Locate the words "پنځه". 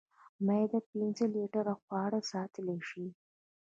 0.89-1.23